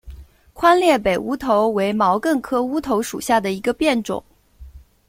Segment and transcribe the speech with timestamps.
[0.53, 4.23] 宽裂北乌头为毛茛科乌头属下的一个变种。